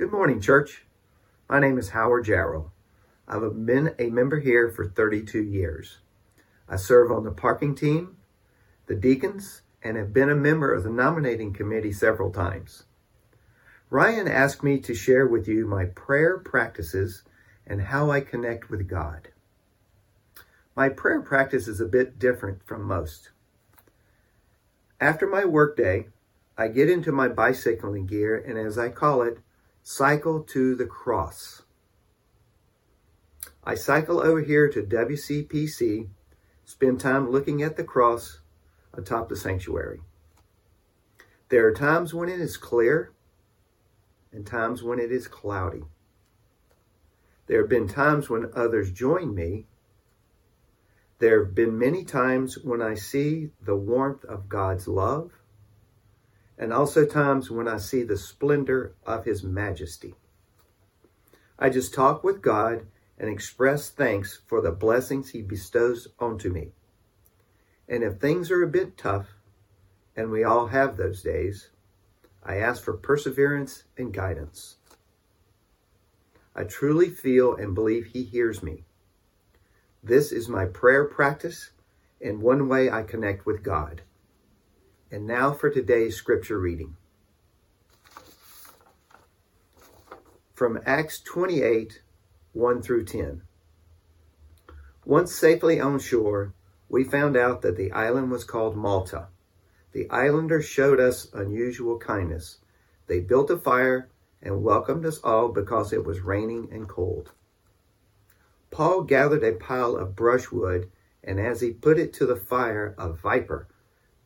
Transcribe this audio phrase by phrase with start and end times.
[0.00, 0.86] Good morning, church.
[1.46, 2.70] My name is Howard Jarrell.
[3.28, 5.98] I've been a member here for 32 years.
[6.66, 8.16] I serve on the parking team,
[8.86, 12.84] the deacons, and have been a member of the nominating committee several times.
[13.90, 17.22] Ryan asked me to share with you my prayer practices
[17.66, 19.28] and how I connect with God.
[20.74, 23.32] My prayer practice is a bit different from most.
[24.98, 26.08] After my workday,
[26.56, 29.40] I get into my bicycling gear and, as I call it,
[29.82, 31.62] cycle to the cross.
[33.64, 36.08] I cycle over here to WCPC,
[36.64, 38.40] spend time looking at the cross
[38.94, 40.00] atop the sanctuary.
[41.48, 43.12] There are times when it is clear
[44.32, 45.82] and times when it is cloudy.
[47.46, 49.66] There have been times when others join me.
[51.18, 55.32] There have been many times when I see the warmth of God's love
[56.60, 60.14] and also times when I see the splendor of His majesty.
[61.58, 62.86] I just talk with God
[63.18, 66.72] and express thanks for the blessings He bestows onto me.
[67.88, 69.28] And if things are a bit tough,
[70.14, 71.70] and we all have those days,
[72.44, 74.76] I ask for perseverance and guidance.
[76.54, 78.84] I truly feel and believe He hears me.
[80.02, 81.70] This is my prayer practice
[82.20, 84.02] and one way I connect with God.
[85.12, 86.96] And now for today's scripture reading.
[90.54, 92.00] From Acts 28
[92.52, 93.42] 1 through 10.
[95.04, 96.54] Once safely on shore,
[96.88, 99.26] we found out that the island was called Malta.
[99.90, 102.58] The islanders showed us unusual kindness.
[103.08, 104.08] They built a fire
[104.40, 107.32] and welcomed us all because it was raining and cold.
[108.70, 110.88] Paul gathered a pile of brushwood,
[111.24, 113.66] and as he put it to the fire, a viper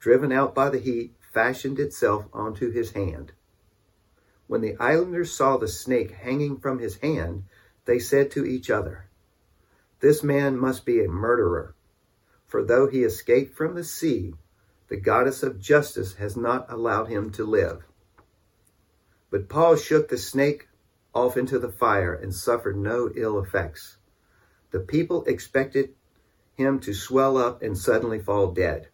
[0.05, 3.33] driven out by the heat, fashioned itself onto his hand.
[4.47, 7.45] When the islanders saw the snake hanging from his hand,
[7.87, 9.07] they said to each other,
[10.01, 11.75] This man must be a murderer,
[12.45, 14.35] for though he escaped from the sea,
[14.89, 17.87] the goddess of justice has not allowed him to live.
[19.31, 20.69] But Paul shook the snake
[21.15, 23.97] off into the fire and suffered no ill effects.
[24.71, 25.95] The people expected
[26.57, 28.91] him to swell up and suddenly fall dead.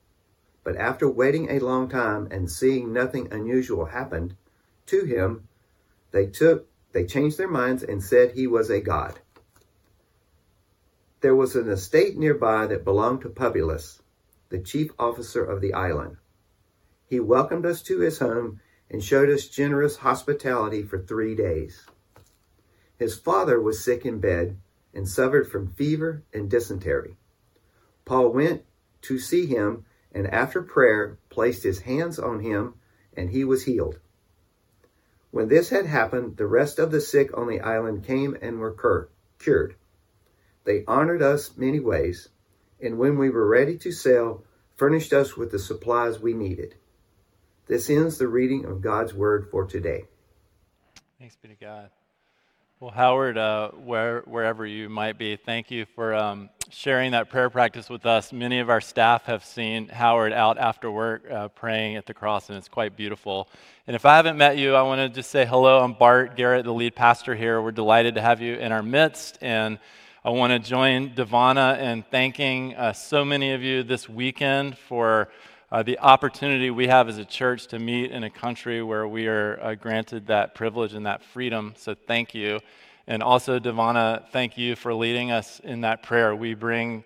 [0.70, 4.36] But after waiting a long time and seeing nothing unusual happen
[4.86, 5.48] to him,
[6.12, 9.18] they took they changed their minds and said he was a god.
[11.22, 14.00] There was an estate nearby that belonged to Publius,
[14.50, 16.18] the chief officer of the island.
[17.04, 21.84] He welcomed us to his home and showed us generous hospitality for three days.
[22.96, 24.56] His father was sick in bed
[24.94, 27.16] and suffered from fever and dysentery.
[28.04, 28.62] Paul went
[29.02, 32.74] to see him and after prayer placed his hands on him,
[33.16, 33.98] and he was healed.
[35.30, 38.72] When this had happened, the rest of the sick on the island came and were
[38.72, 39.76] cur- cured.
[40.64, 42.28] They honored us many ways,
[42.80, 44.44] and when we were ready to sail,
[44.76, 46.74] furnished us with the supplies we needed.
[47.66, 50.06] This ends the reading of God's word for today.
[51.18, 51.90] Thanks be to God.
[52.80, 57.50] Well, Howard, uh, where, wherever you might be, thank you for um, sharing that prayer
[57.50, 58.32] practice with us.
[58.32, 62.48] Many of our staff have seen Howard out after work uh, praying at the cross,
[62.48, 63.50] and it's quite beautiful.
[63.86, 65.84] And if I haven't met you, I want to just say hello.
[65.84, 67.60] I'm Bart Garrett, the lead pastor here.
[67.60, 69.78] We're delighted to have you in our midst, and
[70.24, 75.28] I want to join Devana in thanking uh, so many of you this weekend for.
[75.72, 79.28] Uh, the opportunity we have as a church to meet in a country where we
[79.28, 81.72] are uh, granted that privilege and that freedom.
[81.76, 82.58] So, thank you.
[83.06, 86.34] And also, Devana, thank you for leading us in that prayer.
[86.34, 87.04] We bring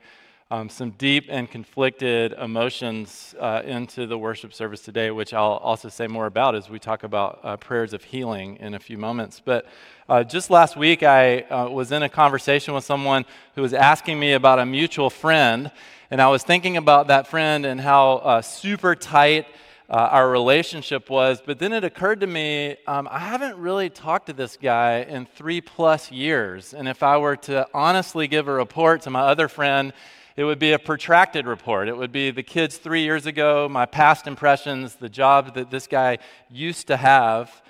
[0.50, 5.90] um, some deep and conflicted emotions uh, into the worship service today, which I'll also
[5.90, 9.42] say more about as we talk about uh, prayers of healing in a few moments.
[9.44, 9.66] But
[10.06, 14.20] uh, just last week, I uh, was in a conversation with someone who was asking
[14.20, 15.70] me about a mutual friend.
[16.10, 19.46] And I was thinking about that friend and how uh, super tight
[19.88, 21.40] uh, our relationship was.
[21.44, 25.24] But then it occurred to me um, I haven't really talked to this guy in
[25.24, 26.74] three plus years.
[26.74, 29.94] And if I were to honestly give a report to my other friend,
[30.36, 31.88] it would be a protracted report.
[31.88, 35.86] It would be the kids three years ago, my past impressions, the job that this
[35.86, 36.18] guy
[36.50, 37.62] used to have.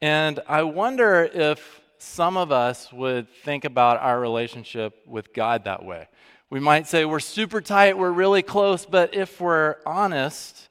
[0.00, 5.84] And I wonder if some of us would think about our relationship with God that
[5.84, 6.08] way.
[6.48, 10.68] We might say we're super tight, we're really close, but if we're honest,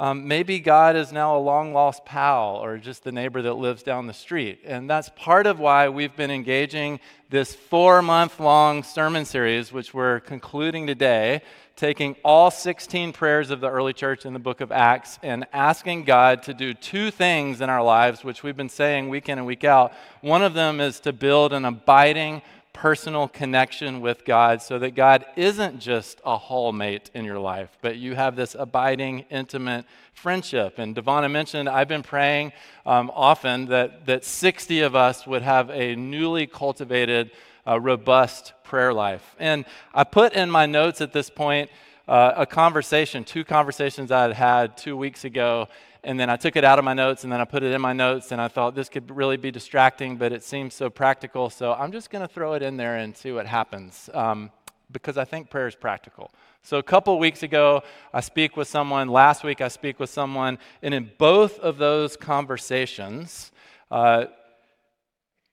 [0.00, 3.82] Um, maybe God is now a long lost pal or just the neighbor that lives
[3.82, 4.60] down the street.
[4.64, 9.92] And that's part of why we've been engaging this four month long sermon series, which
[9.92, 11.42] we're concluding today,
[11.78, 16.02] taking all 16 prayers of the early church in the book of Acts and asking
[16.02, 19.46] God to do two things in our lives, which we've been saying week in and
[19.46, 19.92] week out.
[20.20, 22.42] One of them is to build an abiding
[22.72, 27.96] personal connection with God so that God isn't just a hallmate in your life, but
[27.96, 30.78] you have this abiding, intimate friendship.
[30.78, 32.52] And Devana mentioned, I've been praying
[32.86, 37.30] um, often that, that 60 of us would have a newly cultivated,
[37.68, 39.36] uh, robust prayer life.
[39.38, 41.70] And I put in my notes at this point
[42.06, 45.68] uh, a conversation, two conversations I had had two weeks ago
[46.04, 47.80] and then I took it out of my notes and then I put it in
[47.80, 51.50] my notes and I thought this could really be distracting, but it seems so practical.
[51.50, 54.50] So I'm just going to throw it in there and see what happens um,
[54.90, 56.30] because I think prayer is practical.
[56.62, 57.82] So a couple weeks ago,
[58.12, 59.08] I speak with someone.
[59.08, 60.58] Last week, I speak with someone.
[60.82, 63.50] And in both of those conversations,
[63.90, 64.26] uh,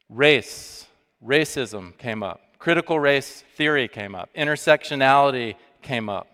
[0.09, 0.85] race,
[1.25, 2.41] racism came up.
[2.59, 4.29] Critical race theory came up.
[4.35, 6.27] Intersectionality came up.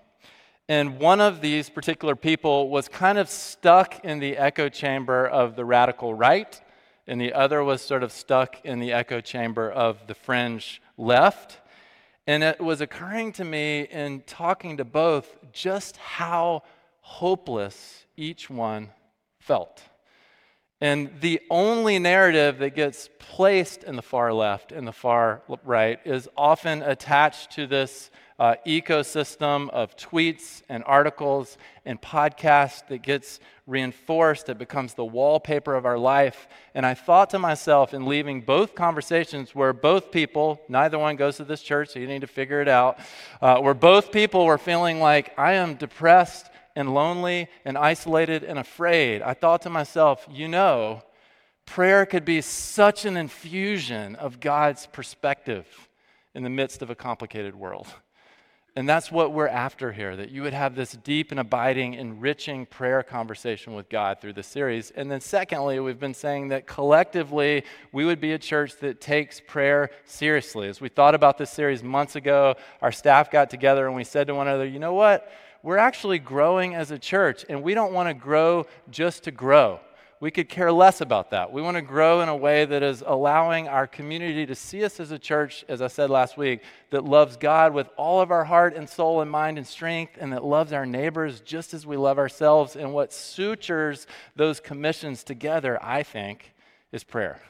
[0.70, 5.56] And one of these particular people was kind of stuck in the echo chamber of
[5.56, 6.62] the radical right,
[7.08, 11.60] and the other was sort of stuck in the echo chamber of the fringe left.
[12.28, 16.64] And it was occurring to me in talking to both just how
[17.02, 18.92] hopeless each one
[19.40, 19.82] felt.
[20.82, 26.00] And the only narrative that gets placed in the far left and the far right
[26.06, 33.40] is often attached to this uh, ecosystem of tweets and articles and podcasts that gets
[33.68, 34.50] reinforced.
[34.50, 36.48] It becomes the wallpaper of our life.
[36.74, 41.38] And I thought to myself in leaving both conversations where both people, neither one goes
[41.38, 42.98] to this church, so you need to figure it out,
[43.44, 48.60] uh, where both people were feeling like, I am depressed and lonely and isolated and
[48.60, 49.22] afraid.
[49.22, 51.04] I thought to myself, you know,
[51.66, 55.68] prayer could be such an infusion of God's perspective
[56.34, 57.88] in the midst of a complicated world.
[58.74, 62.66] And that's what we're after here that you would have this deep and abiding, enriching
[62.66, 64.92] prayer conversation with God through the series.
[64.92, 69.42] And then, secondly, we've been saying that collectively we would be a church that takes
[69.46, 70.70] prayer seriously.
[70.70, 74.28] As we thought about this series months ago, our staff got together and we said
[74.28, 75.30] to one another, you know what?
[75.64, 79.80] We're actually growing as a church, and we don't want to grow just to grow
[80.22, 81.52] we could care less about that.
[81.52, 85.00] We want to grow in a way that is allowing our community to see us
[85.00, 86.62] as a church, as I said last week,
[86.92, 90.32] that loves God with all of our heart and soul and mind and strength, and
[90.32, 92.76] that loves our neighbors just as we love ourselves.
[92.76, 94.06] And what sutures
[94.36, 96.54] those commissions together, I think,
[96.92, 97.42] is prayer.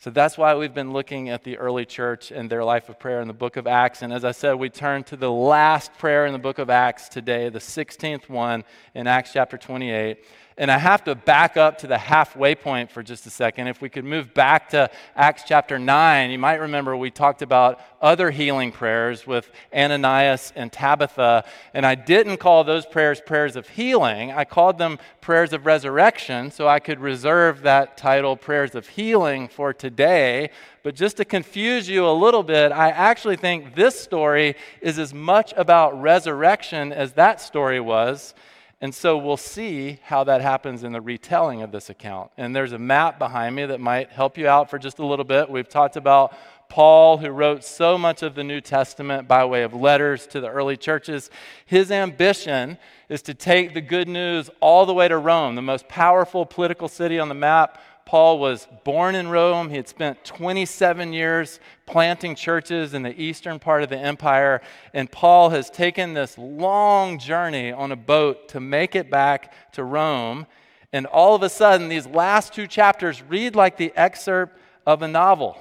[0.00, 3.20] So that's why we've been looking at the early church and their life of prayer
[3.20, 4.00] in the book of Acts.
[4.00, 7.08] And as I said, we turn to the last prayer in the book of Acts
[7.08, 8.62] today, the 16th one
[8.94, 10.18] in Acts chapter 28.
[10.58, 13.68] And I have to back up to the halfway point for just a second.
[13.68, 17.80] If we could move back to Acts chapter 9, you might remember we talked about
[18.02, 21.44] other healing prayers with Ananias and Tabitha.
[21.74, 26.50] And I didn't call those prayers prayers of healing, I called them prayers of resurrection
[26.50, 30.50] so I could reserve that title, prayers of healing, for today.
[30.82, 35.14] But just to confuse you a little bit, I actually think this story is as
[35.14, 38.34] much about resurrection as that story was.
[38.80, 42.30] And so we'll see how that happens in the retelling of this account.
[42.36, 45.24] And there's a map behind me that might help you out for just a little
[45.24, 45.50] bit.
[45.50, 46.32] We've talked about
[46.68, 50.48] Paul, who wrote so much of the New Testament by way of letters to the
[50.48, 51.30] early churches.
[51.66, 52.78] His ambition
[53.08, 56.86] is to take the good news all the way to Rome, the most powerful political
[56.86, 59.68] city on the map, Paul was born in Rome.
[59.68, 64.62] He had spent 27 years planting churches in the eastern part of the empire.
[64.94, 69.84] And Paul has taken this long journey on a boat to make it back to
[69.84, 70.46] Rome.
[70.90, 75.08] And all of a sudden, these last two chapters read like the excerpt of a
[75.08, 75.58] novel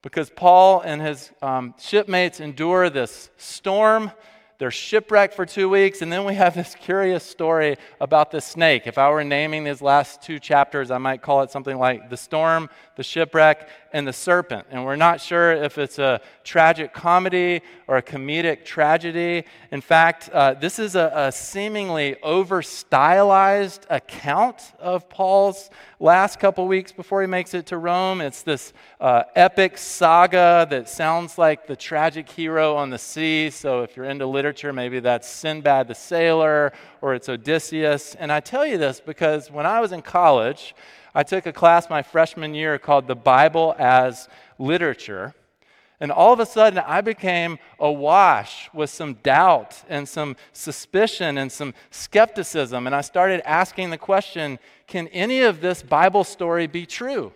[0.00, 4.10] because Paul and his um, shipmates endure this storm
[4.58, 8.86] they're shipwrecked for two weeks, and then we have this curious story about the snake.
[8.86, 12.16] If I were naming these last two chapters, I might call it something like The
[12.16, 14.66] Storm, The Shipwreck, and The Serpent.
[14.70, 19.44] And we're not sure if it's a tragic comedy or a comedic tragedy.
[19.70, 25.70] In fact, uh, this is a, a seemingly over stylized account of Paul's
[26.00, 28.20] last couple weeks before he makes it to Rome.
[28.20, 33.48] It's this uh, epic saga that sounds like the tragic hero on the sea.
[33.50, 38.16] So if you're into literature, maybe that's Sinbad the Sailor or it's Odysseus.
[38.16, 40.74] And I tell you this because when I was in college,
[41.14, 44.28] I took a class my freshman year called The Bible as
[44.58, 45.34] Literature.
[46.00, 51.52] And all of a sudden, I became awash with some doubt and some suspicion and
[51.52, 52.86] some skepticism.
[52.86, 57.32] And I started asking the question can any of this Bible story be true?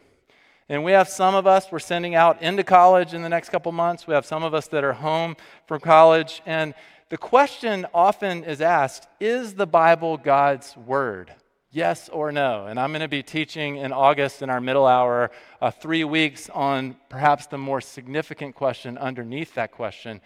[0.68, 3.72] And we have some of us we're sending out into college in the next couple
[3.72, 4.06] months.
[4.06, 6.42] We have some of us that are home from college.
[6.44, 6.74] And
[7.08, 11.32] the question often is asked is the Bible God's Word?
[11.70, 12.66] Yes or no?
[12.66, 16.48] And I'm going to be teaching in August in our middle hour uh, three weeks
[16.50, 20.22] on perhaps the more significant question underneath that question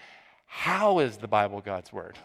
[0.46, 2.16] How is the Bible God's Word?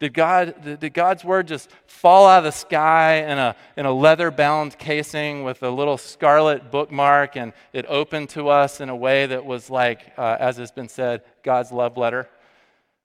[0.00, 3.92] Did, God, did God's word just fall out of the sky in a, in a
[3.92, 8.94] leather bound casing with a little scarlet bookmark and it opened to us in a
[8.94, 12.28] way that was like, uh, as has been said, God's love letter?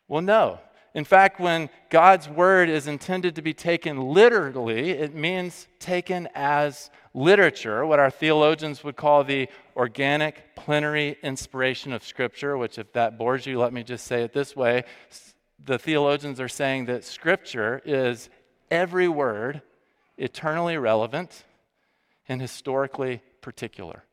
[0.07, 0.59] Well, no.
[0.93, 6.91] In fact, when God's word is intended to be taken literally, it means taken as
[7.15, 13.17] literature, what our theologians would call the organic plenary inspiration of Scripture, which, if that
[13.17, 14.83] bores you, let me just say it this way.
[15.63, 18.29] The theologians are saying that Scripture is
[18.69, 19.61] every word
[20.17, 21.43] eternally relevant
[22.27, 24.03] and historically particular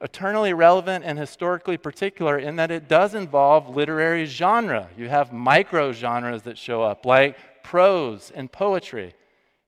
[0.00, 4.88] eternally relevant and historically particular in that it does involve literary genre.
[4.96, 9.14] You have micro genres that show up, like prose and poetry.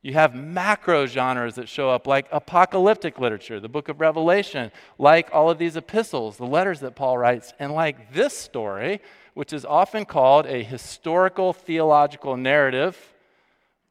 [0.02, 5.28] You have macro genres that show up, like apocalyptic literature, the book of Revelation, like
[5.32, 9.02] all of these epistles, the letters that Paul writes, and like this story,
[9.34, 12.96] which is often called a historical theological narrative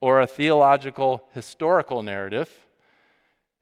[0.01, 2.49] or a theological historical narrative.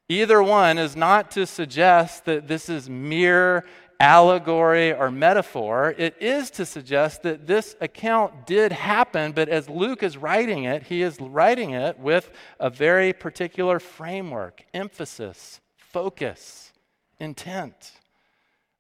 [0.09, 3.65] Either one is not to suggest that this is mere
[3.99, 5.93] allegory or metaphor.
[5.97, 10.83] It is to suggest that this account did happen, but as Luke is writing it,
[10.83, 16.71] he is writing it with a very particular framework, emphasis, focus,
[17.19, 17.91] intent.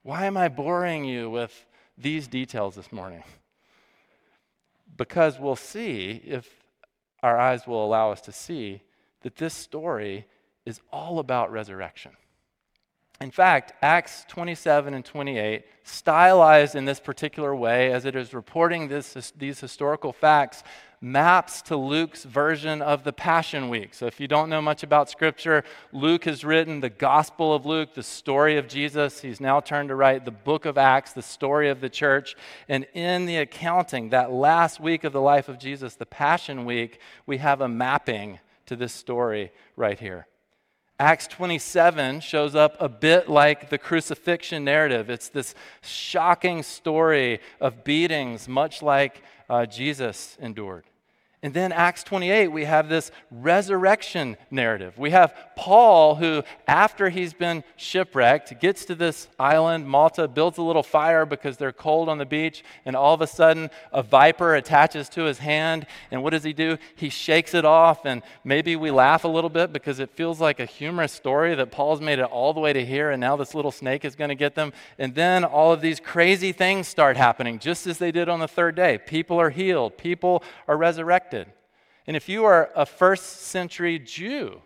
[0.03, 1.65] Why am I boring you with
[1.97, 3.23] these details this morning?
[4.95, 6.47] Because we'll see, if
[7.21, 8.81] our eyes will allow us to see,
[9.21, 10.25] that this story
[10.67, 12.11] is all about resurrection.
[13.21, 18.89] In fact, Acts 27 and 28, stylized in this particular way as it is reporting
[18.89, 20.63] this, these historical facts,
[20.99, 23.93] maps to Luke's version of the Passion Week.
[23.93, 27.93] So, if you don't know much about Scripture, Luke has written the Gospel of Luke,
[27.95, 29.21] the story of Jesus.
[29.21, 32.35] He's now turned to write the book of Acts, the story of the church.
[32.67, 36.99] And in the accounting, that last week of the life of Jesus, the Passion Week,
[37.25, 40.27] we have a mapping to this story right here.
[40.99, 45.11] Acts 27 shows up a bit like the crucifixion narrative.
[45.11, 50.85] It's this shocking story of beatings, much like uh, Jesus endured.
[51.43, 54.97] And then Acts 28, we have this resurrection narrative.
[54.97, 60.63] We have Paul, who, after he's been shipwrecked, gets to this island, Malta, builds a
[60.63, 64.55] little fire because they're cold on the beach, and all of a sudden a viper
[64.55, 65.85] attaches to his hand.
[66.09, 66.79] And what does he do?
[66.95, 70.59] He shakes it off, and maybe we laugh a little bit because it feels like
[70.59, 73.53] a humorous story that Paul's made it all the way to here, and now this
[73.53, 74.73] little snake is going to get them.
[74.97, 78.47] And then all of these crazy things start happening, just as they did on the
[78.47, 78.97] third day.
[78.97, 81.26] People are healed, people are resurrected.
[81.33, 84.61] And if you are a first century Jew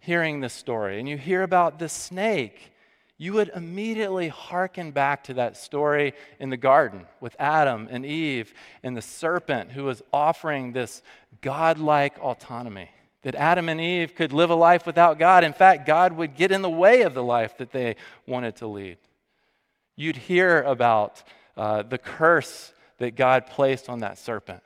[0.00, 2.72] hearing this story and you hear about the snake,
[3.18, 8.54] you would immediately hearken back to that story in the garden with Adam and Eve
[8.82, 11.02] and the serpent who was offering this
[11.42, 12.90] godlike autonomy.
[13.22, 15.42] That Adam and Eve could live a life without God.
[15.42, 17.96] In fact, God would get in the way of the life that they
[18.26, 18.96] wanted to lead.
[19.96, 21.24] You'd hear about
[21.56, 24.62] uh, the curse that God placed on that serpent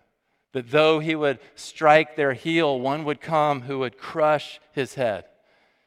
[0.52, 5.24] that though he would strike their heel, one would come who would crush his head.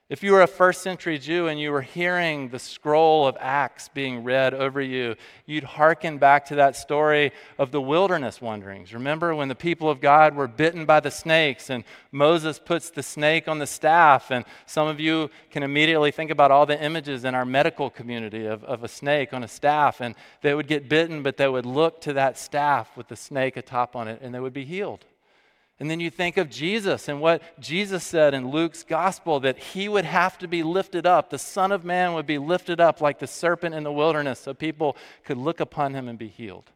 [0.08, 3.90] If you were a first century Jew and you were hearing the scroll of Acts
[3.90, 5.16] being read over you,
[5.48, 8.94] you'd hearken back to that story of the wilderness wanderings.
[8.94, 13.02] Remember when the people of God were bitten by the snakes and Moses puts the
[13.02, 14.30] snake on the staff?
[14.30, 18.46] And some of you can immediately think about all the images in our medical community
[18.46, 20.02] of, of a snake on a staff.
[20.02, 23.58] And they would get bitten, but they would look to that staff with the snake
[23.58, 25.04] atop on it and they would be healed.
[25.79, 29.89] And then you think of Jesus and what Jesus said in Luke's gospel that he
[29.89, 31.29] would have to be lifted up.
[31.29, 34.53] The Son of Man would be lifted up like the serpent in the wilderness so
[34.53, 36.72] people could look upon him and be healed.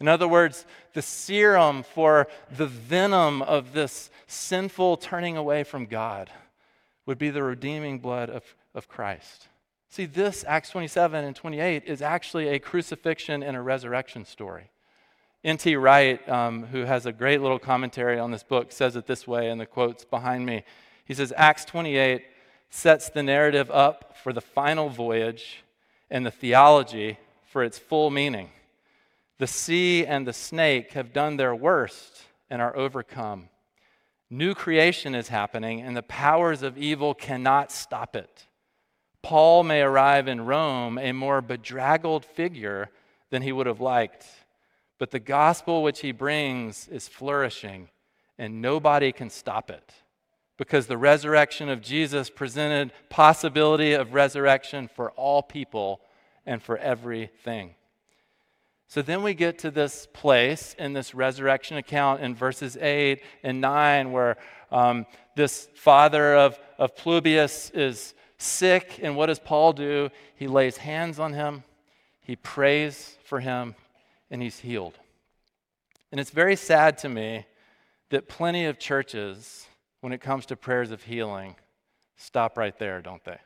[0.00, 6.30] In other words, the serum for the venom of this sinful turning away from God
[7.04, 8.42] would be the redeeming blood of,
[8.74, 9.48] of Christ.
[9.90, 14.70] See, this, Acts 27 and 28, is actually a crucifixion and a resurrection story.
[15.44, 15.74] N.T.
[15.74, 19.50] Wright, um, who has a great little commentary on this book, says it this way
[19.50, 20.62] in the quotes behind me.
[21.04, 22.22] He says, Acts 28
[22.70, 25.64] sets the narrative up for the final voyage
[26.10, 27.18] and the theology
[27.50, 28.50] for its full meaning.
[29.38, 33.48] The sea and the snake have done their worst and are overcome.
[34.30, 38.46] New creation is happening, and the powers of evil cannot stop it.
[39.22, 42.90] Paul may arrive in Rome a more bedraggled figure
[43.30, 44.24] than he would have liked,
[45.02, 47.88] but the gospel which he brings is flourishing,
[48.38, 49.94] and nobody can stop it
[50.56, 56.02] because the resurrection of Jesus presented possibility of resurrection for all people
[56.46, 57.74] and for everything.
[58.86, 63.60] So then we get to this place in this resurrection account in verses 8 and
[63.60, 64.36] 9 where
[64.70, 69.00] um, this father of, of Publius is sick.
[69.02, 70.10] And what does Paul do?
[70.36, 71.64] He lays hands on him,
[72.20, 73.74] he prays for him,
[74.32, 74.98] and he's healed.
[76.10, 77.46] And it's very sad to me
[78.08, 79.66] that plenty of churches,
[80.00, 81.54] when it comes to prayers of healing,
[82.16, 83.38] stop right there, don't they?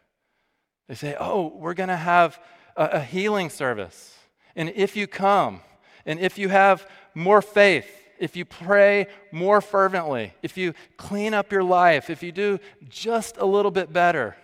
[0.88, 2.40] They say, oh, we're going to have
[2.76, 4.16] a, healing service.
[4.54, 5.60] And if you come,
[6.06, 7.90] and if you have more faith,
[8.20, 13.38] if you pray more fervently, if you clean up your life, if you do just
[13.38, 14.36] a little bit better,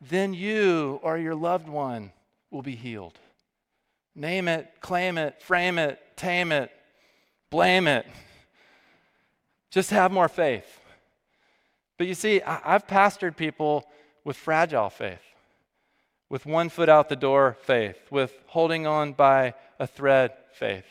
[0.00, 2.12] then you or your loved one
[2.50, 3.18] will be healed.
[4.14, 6.70] Name it, claim it, frame it, tame it,
[7.50, 8.06] blame it.
[9.70, 10.80] Just have more faith.
[11.98, 13.84] But you see, I've pastored people
[14.24, 15.20] with fragile faith
[16.34, 20.84] with one foot out the door faith, with holding on by a thread faith.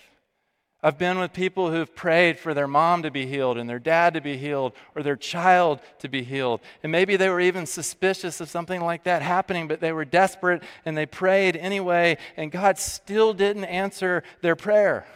[0.85, 4.15] I've been with people who've prayed for their mom to be healed and their dad
[4.15, 6.59] to be healed or their child to be healed.
[6.83, 10.61] And maybe they were even suspicious of something like that happening, but they were desperate
[10.83, 15.07] and they prayed anyway, and God still didn't answer their prayer.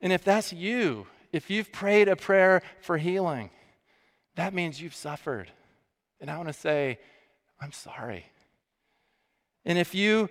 [0.00, 3.50] And if that's you, if you've prayed a prayer for healing,
[4.34, 5.48] that means you've suffered.
[6.20, 6.98] And I want to say,
[7.60, 8.26] I'm sorry.
[9.64, 10.28] And if you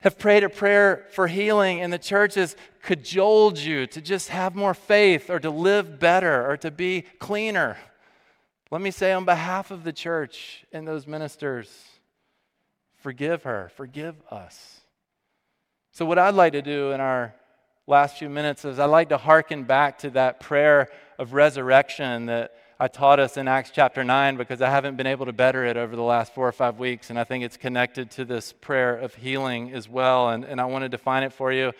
[0.00, 4.54] have prayed a prayer for healing and the church has cajoled you to just have
[4.54, 7.76] more faith or to live better or to be cleaner,
[8.70, 11.84] let me say on behalf of the church and those ministers,
[12.96, 14.82] forgive her, forgive us.
[15.92, 17.34] So, what I'd like to do in our
[17.86, 20.88] last few minutes is I'd like to hearken back to that prayer
[21.18, 25.26] of resurrection that I taught us in Acts chapter 9 because I haven't been able
[25.26, 27.10] to better it over the last four or five weeks.
[27.10, 30.28] And I think it's connected to this prayer of healing as well.
[30.28, 31.72] And, and I want to define it for you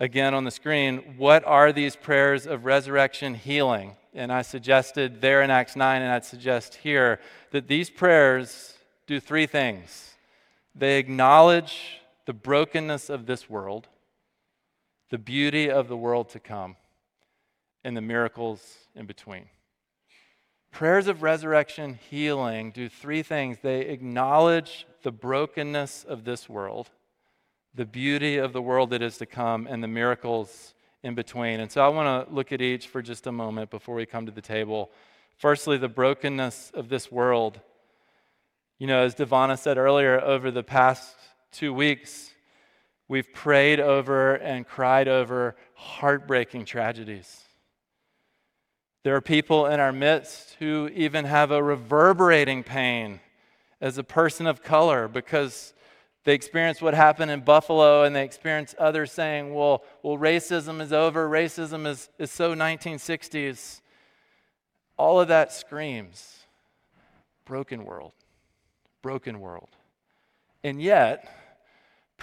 [0.00, 1.14] again on the screen.
[1.18, 3.94] What are these prayers of resurrection healing?
[4.12, 7.20] And I suggested there in Acts 9, and I'd suggest here
[7.52, 8.74] that these prayers
[9.06, 10.14] do three things
[10.74, 13.86] they acknowledge the brokenness of this world,
[15.10, 16.74] the beauty of the world to come,
[17.84, 19.44] and the miracles in between.
[20.74, 26.90] Prayers of resurrection healing do three things they acknowledge the brokenness of this world,
[27.76, 31.60] the beauty of the world that is to come, and the miracles in between.
[31.60, 34.26] And so I want to look at each for just a moment before we come
[34.26, 34.90] to the table.
[35.36, 37.60] Firstly, the brokenness of this world.
[38.80, 41.14] You know, as Devana said earlier, over the past
[41.52, 42.32] two weeks,
[43.06, 47.43] we've prayed over and cried over heartbreaking tragedies
[49.04, 53.20] there are people in our midst who even have a reverberating pain
[53.80, 55.74] as a person of color because
[56.24, 60.90] they experience what happened in Buffalo and they experience others saying, well, well racism is
[60.90, 63.82] over, racism is, is so 1960s.
[64.96, 66.46] All of that screams
[67.44, 68.12] broken world,
[69.02, 69.68] broken world.
[70.62, 71.43] And yet,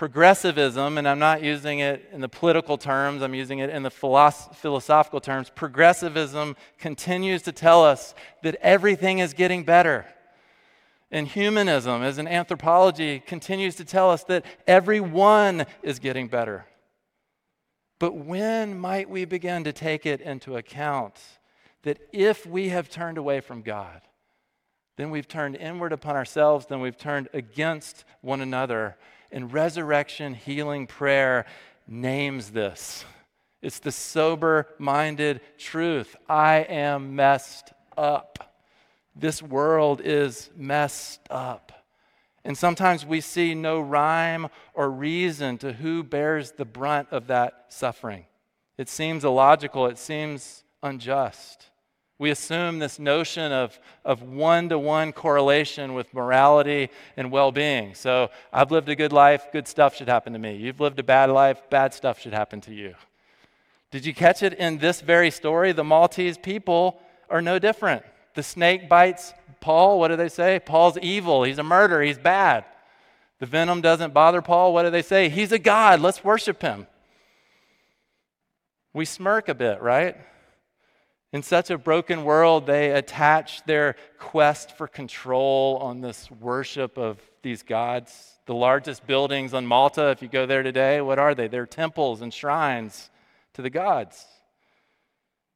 [0.01, 3.91] progressivism, and I'm not using it in the political terms, I'm using it in the
[3.91, 5.51] philosophical terms.
[5.51, 10.07] Progressivism continues to tell us that everything is getting better.
[11.11, 16.65] And humanism, as an anthropology, continues to tell us that everyone is getting better.
[17.99, 21.13] But when might we begin to take it into account
[21.83, 24.01] that if we have turned away from God,
[24.97, 28.97] then we've turned inward upon ourselves, then we've turned against one another,
[29.31, 31.45] and resurrection healing prayer
[31.87, 33.05] names this.
[33.61, 36.15] It's the sober minded truth.
[36.27, 38.55] I am messed up.
[39.15, 41.71] This world is messed up.
[42.43, 47.65] And sometimes we see no rhyme or reason to who bears the brunt of that
[47.69, 48.25] suffering.
[48.77, 51.70] It seems illogical, it seems unjust.
[52.21, 57.95] We assume this notion of, of one-to-one correlation with morality and well-being.
[57.95, 60.55] So I've lived a good life, good stuff should happen to me.
[60.55, 62.93] You've lived a bad life, bad stuff should happen to you.
[63.89, 65.71] Did you catch it in this very story?
[65.71, 68.03] The Maltese people are no different.
[68.35, 69.97] The snake bites Paul.
[69.99, 70.59] What do they say?
[70.63, 71.43] Paul's evil.
[71.43, 72.03] He's a murderer.
[72.03, 72.65] He's bad.
[73.39, 74.75] The venom doesn't bother Paul.
[74.75, 75.27] What do they say?
[75.29, 76.01] He's a God.
[76.01, 76.85] Let's worship him.
[78.93, 80.17] We smirk a bit, right?
[81.33, 87.21] In such a broken world, they attach their quest for control on this worship of
[87.41, 88.39] these gods.
[88.47, 91.47] The largest buildings on Malta, if you go there today, what are they?
[91.47, 93.09] They're temples and shrines
[93.53, 94.25] to the gods.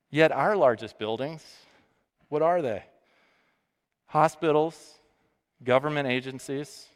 [0.09, 1.43] Yet our largest buildings,
[2.29, 2.83] what are they?
[4.05, 4.93] Hospitals,
[5.61, 6.87] government agencies,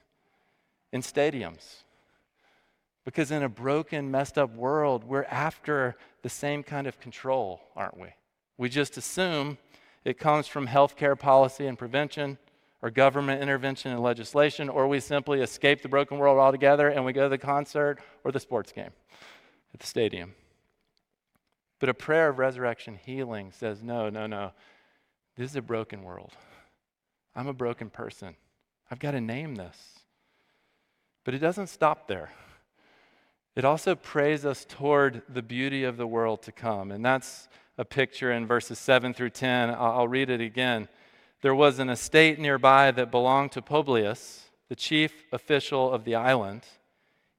[0.93, 1.83] and stadiums.
[3.03, 7.99] Because in a broken, messed up world, we're after the same kind of control, aren't
[7.99, 8.07] we?
[8.59, 9.57] We just assume
[10.03, 12.37] it comes from healthcare policy and prevention
[12.81, 17.13] or government intervention and legislation, or we simply escape the broken world altogether and we
[17.13, 18.91] go to the concert or the sports game
[19.73, 20.35] at the stadium.
[21.79, 24.51] But a prayer of resurrection healing says, no, no, no.
[25.37, 26.33] This is a broken world.
[27.33, 28.35] I'm a broken person.
[28.91, 29.99] I've got to name this.
[31.23, 32.31] But it doesn't stop there.
[33.55, 36.91] It also prays us toward the beauty of the world to come.
[36.91, 37.47] And that's
[37.79, 39.69] a picture in verses 7 through 10.
[39.69, 40.89] I'll read it again.
[41.41, 46.63] There was an estate nearby that belonged to Publius, the chief official of the island.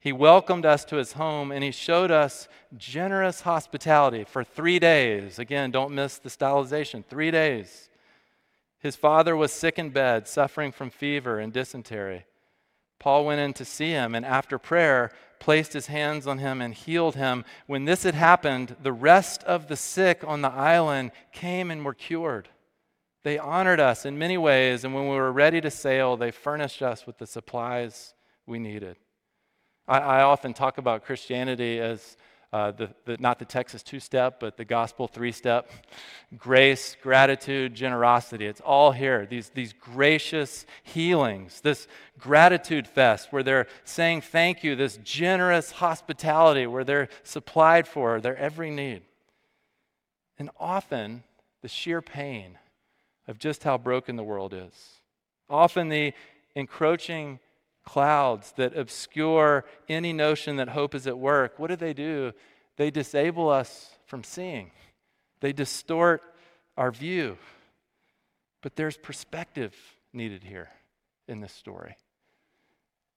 [0.00, 5.38] He welcomed us to his home and he showed us generous hospitality for three days.
[5.38, 7.90] Again, don't miss the stylization three days.
[8.78, 12.24] His father was sick in bed, suffering from fever and dysentery.
[12.98, 16.72] Paul went in to see him, and after prayer, placed his hands on him and
[16.74, 17.44] healed him.
[17.66, 21.94] When this had happened, the rest of the sick on the island came and were
[21.94, 22.48] cured.
[23.24, 26.80] They honored us in many ways, and when we were ready to sail, they furnished
[26.80, 28.14] us with the supplies
[28.46, 28.96] we needed.
[29.88, 32.16] I, I often talk about Christianity as
[32.52, 35.70] uh, the, the, not the Texas two step, but the gospel three step.
[36.36, 38.46] Grace, gratitude, generosity.
[38.46, 39.24] It's all here.
[39.24, 41.86] These, these gracious healings, this
[42.18, 48.36] gratitude fest where they're saying thank you, this generous hospitality where they're supplied for their
[48.36, 49.02] every need.
[50.36, 51.22] And often,
[51.62, 52.58] the sheer pain
[53.28, 54.72] of just how broken the world is.
[55.48, 56.14] Often, the
[56.56, 57.38] encroaching
[57.84, 62.32] clouds that obscure any notion that hope is at work, what do they do?
[62.76, 64.70] They disable us from seeing,
[65.40, 66.22] they distort
[66.76, 67.36] our view.
[68.62, 69.74] But there's perspective
[70.12, 70.68] needed here
[71.28, 71.96] in this story.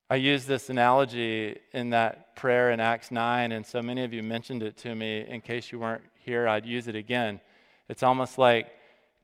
[0.10, 4.22] I use this analogy in that prayer in Acts 9, and so many of you
[4.22, 5.26] mentioned it to me.
[5.28, 7.42] In case you weren't here, I'd use it again.
[7.90, 8.68] It's almost like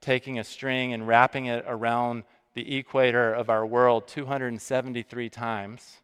[0.01, 2.23] taking a string and wrapping it around
[2.53, 5.97] the equator of our world 273 times,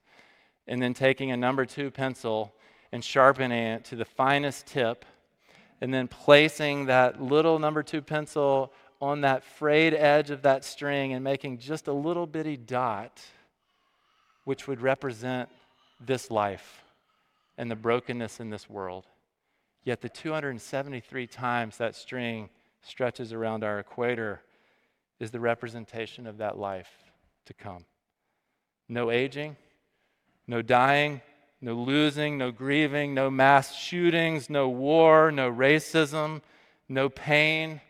[0.67, 2.53] and then taking a number two pencil
[2.91, 5.05] and sharpening it to the finest tip,
[5.81, 11.13] and then placing that little number two pencil on that frayed edge of that string
[11.13, 13.21] and making just a little bitty dot,
[14.45, 15.49] which would represent
[15.99, 16.84] this life
[17.58, 19.05] and the brokenness in this world.
[19.84, 22.49] Yet the 273 times that string
[22.81, 24.41] stretches around our equator
[25.19, 26.89] is the representation of that life
[27.45, 27.86] to come.
[28.88, 29.56] No aging,
[30.47, 31.21] no dying,
[31.62, 36.41] no losing, no grieving, no mass shootings, no war, no racism,
[36.89, 37.82] no pain.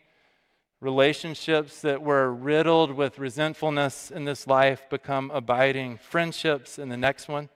[0.80, 7.28] Relationships that were riddled with resentfulness in this life become abiding friendships in the next
[7.28, 7.48] one.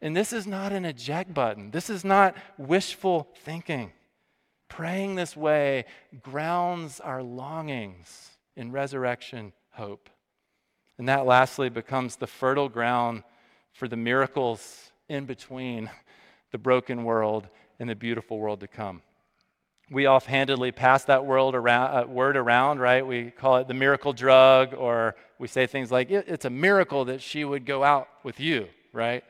[0.00, 1.70] And this is not an eject button.
[1.70, 3.92] This is not wishful thinking.
[4.68, 5.86] Praying this way
[6.22, 10.10] grounds our longings in resurrection hope.
[10.98, 13.22] And that lastly becomes the fertile ground
[13.72, 15.88] for the miracles in between
[16.52, 19.00] the broken world and the beautiful world to come.
[19.90, 23.06] We offhandedly pass that world around, uh, word around, right?
[23.06, 27.22] We call it the miracle drug, or we say things like, it's a miracle that
[27.22, 29.24] she would go out with you, right?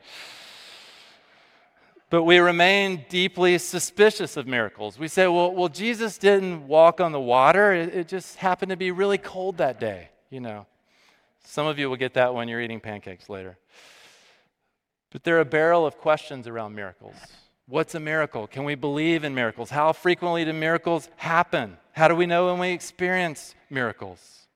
[2.09, 4.97] But we remain deeply suspicious of miracles.
[4.97, 7.71] We say, well, well Jesus didn't walk on the water.
[7.73, 10.65] It, it just happened to be really cold that day, you know.
[11.43, 13.57] Some of you will get that when you're eating pancakes later.
[15.11, 17.15] But there are a barrel of questions around miracles.
[17.67, 18.47] What's a miracle?
[18.47, 19.69] Can we believe in miracles?
[19.69, 21.77] How frequently do miracles happen?
[21.91, 24.47] How do we know when we experience miracles?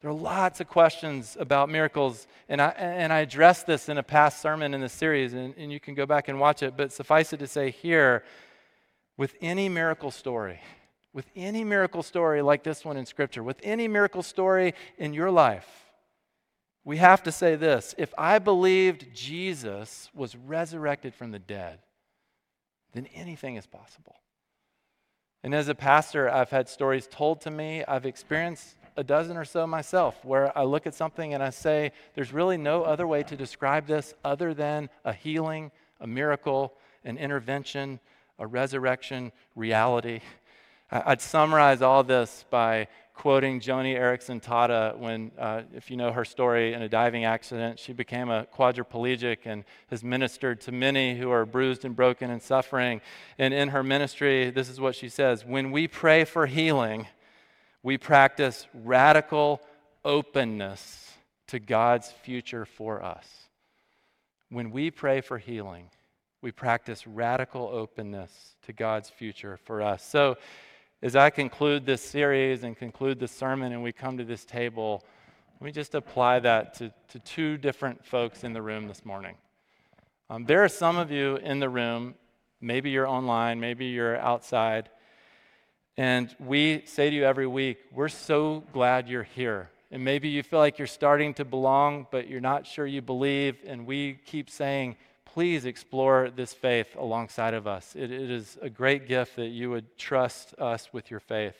[0.00, 4.02] There are lots of questions about miracles, and I, and I addressed this in a
[4.02, 6.74] past sermon in the series, and, and you can go back and watch it.
[6.76, 8.24] But suffice it to say here,
[9.18, 10.60] with any miracle story,
[11.12, 15.30] with any miracle story like this one in Scripture, with any miracle story in your
[15.30, 15.68] life,
[16.82, 21.80] we have to say this if I believed Jesus was resurrected from the dead,
[22.94, 24.16] then anything is possible.
[25.42, 29.46] And as a pastor, I've had stories told to me, I've experienced a dozen or
[29.46, 33.22] so myself where I look at something and I say, there's really no other way
[33.22, 37.98] to describe this other than a healing, a miracle, an intervention,
[38.38, 40.20] a resurrection reality.
[40.90, 46.24] I'd summarize all this by quoting Joni Eareckson Tada when, uh, if you know her
[46.24, 51.30] story, in a diving accident, she became a quadriplegic and has ministered to many who
[51.30, 53.00] are bruised and broken and suffering.
[53.38, 57.06] And in her ministry, this is what she says When we pray for healing,
[57.82, 59.60] we practice radical
[60.04, 61.12] openness
[61.48, 63.26] to God's future for us.
[64.50, 65.90] When we pray for healing,
[66.42, 70.04] we practice radical openness to God's future for us.
[70.04, 70.36] So,
[71.02, 75.02] as I conclude this series and conclude the sermon and we come to this table,
[75.58, 79.36] let me just apply that to, to two different folks in the room this morning.
[80.28, 82.14] Um, there are some of you in the room,
[82.60, 84.90] maybe you're online, maybe you're outside,
[86.00, 89.68] and we say to you every week, We're so glad you're here.
[89.90, 93.58] And maybe you feel like you're starting to belong, but you're not sure you believe,
[93.66, 97.94] and we keep saying, please explore this faith alongside of us.
[97.94, 101.56] It, it is a great gift that you would trust us with your faith.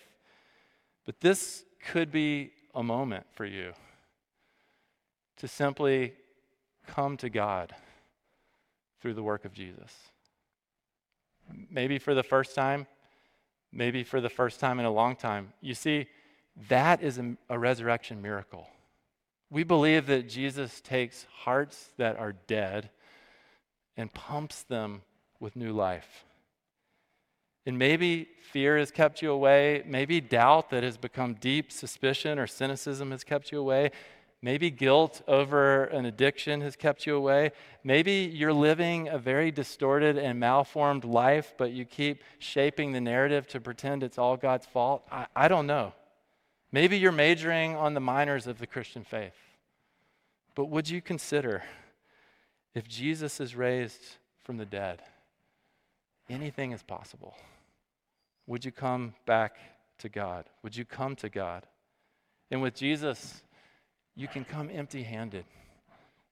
[1.04, 3.74] But this could be a moment for you
[5.36, 6.14] to simply
[6.86, 7.74] come to God
[9.02, 9.92] through the work of Jesus.
[11.70, 12.86] Maybe for the first time,
[13.72, 15.52] maybe for the first time in a long time.
[15.60, 16.06] You see,
[16.68, 18.68] that is a, a resurrection miracle.
[19.50, 22.90] We believe that Jesus takes hearts that are dead
[23.96, 25.02] and pumps them
[25.40, 26.24] with new life.
[27.66, 29.82] And maybe fear has kept you away.
[29.86, 33.90] Maybe doubt that has become deep suspicion or cynicism has kept you away.
[34.42, 37.52] Maybe guilt over an addiction has kept you away.
[37.84, 43.46] Maybe you're living a very distorted and malformed life, but you keep shaping the narrative
[43.48, 45.06] to pretend it's all God's fault.
[45.12, 45.92] I, I don't know.
[46.72, 49.36] Maybe you're majoring on the minors of the Christian faith.
[50.54, 51.62] But would you consider
[52.74, 55.00] if Jesus is raised from the dead,
[56.28, 57.34] anything is possible.
[58.46, 59.56] Would you come back
[59.98, 60.46] to God?
[60.62, 61.66] Would you come to God?
[62.50, 63.42] And with Jesus,
[64.20, 65.46] you can come empty handed.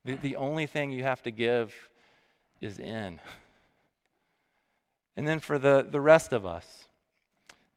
[0.05, 1.75] The, the only thing you have to give
[2.61, 3.19] is in.
[5.17, 6.67] And then for the, the rest of us,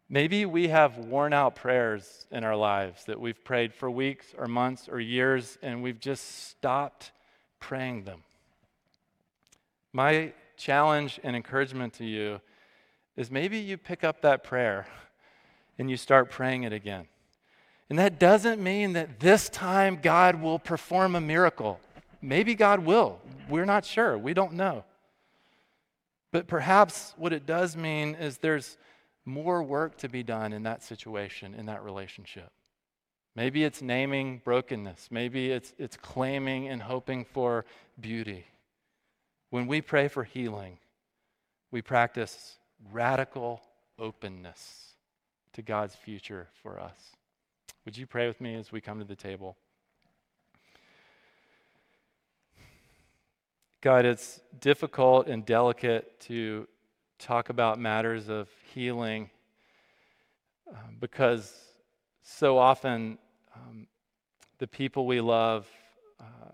[0.09, 4.47] maybe we have worn out prayers in our lives that we've prayed for weeks or
[4.47, 7.11] months or years, and we've just stopped
[7.61, 8.23] praying them.
[9.93, 12.41] My challenge and encouragement to you
[13.15, 14.87] is maybe you pick up that prayer
[15.79, 17.07] and you start praying it again.
[17.91, 21.77] And that doesn't mean that this time God will perform a miracle.
[22.21, 23.19] Maybe God will.
[23.49, 24.17] We're not sure.
[24.17, 24.85] We don't know.
[26.31, 28.77] But perhaps what it does mean is there's
[29.25, 32.49] more work to be done in that situation, in that relationship.
[33.35, 35.09] Maybe it's naming brokenness.
[35.11, 37.65] Maybe it's, it's claiming and hoping for
[37.99, 38.45] beauty.
[39.49, 40.77] When we pray for healing,
[41.71, 42.55] we practice
[42.93, 43.61] radical
[43.99, 44.93] openness
[45.51, 47.17] to God's future for us.
[47.85, 49.57] Would you pray with me as we come to the table?
[53.81, 56.67] God, it's difficult and delicate to
[57.17, 59.31] talk about matters of healing
[60.69, 61.51] um, because
[62.21, 63.17] so often
[63.55, 63.87] um,
[64.59, 65.67] the people we love
[66.19, 66.51] uh,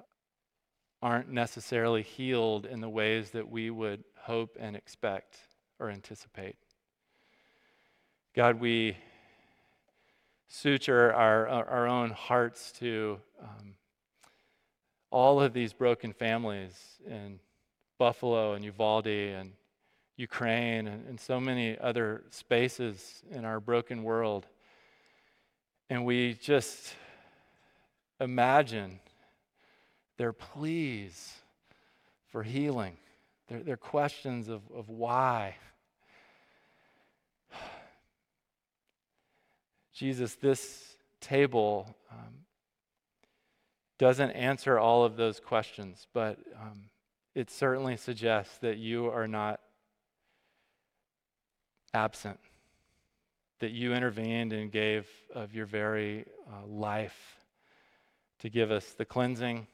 [1.02, 5.36] aren't necessarily healed in the ways that we would hope and expect
[5.78, 6.56] or anticipate.
[8.34, 8.96] God, we
[10.48, 13.76] suture our, our own hearts to um,
[15.12, 16.74] all of these broken families
[17.06, 17.40] in
[17.98, 19.52] Buffalo and Uvalde and
[20.16, 24.48] Ukraine and, and so many other spaces in our broken world.
[25.90, 26.96] And we just
[28.20, 29.00] imagine
[30.18, 31.34] their pleas
[32.32, 32.98] for healing,
[33.48, 35.56] their, their questions of, of why.
[39.98, 42.46] Jesus, this table um,
[43.98, 46.92] doesn't answer all of those questions, but um,
[47.34, 49.60] it certainly suggests that you are not
[51.96, 52.40] absent,
[53.58, 57.40] that you intervened and gave of your very uh, life
[58.38, 59.66] to give us the cleansing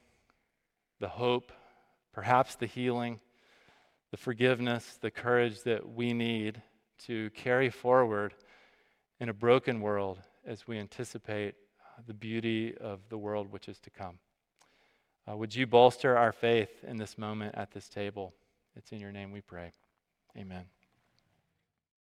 [1.01, 1.51] the hope,
[2.13, 3.19] perhaps the healing,
[4.11, 6.61] the forgiveness, the courage that we need
[7.07, 8.33] to carry forward
[9.23, 13.79] in a broken world as we anticipate uh, the beauty of the world which is
[13.79, 14.19] to come.
[15.25, 18.33] Uh, would you bolster our faith in this moment at this table?
[18.75, 19.71] It's in your name we pray.
[20.37, 20.72] Amen.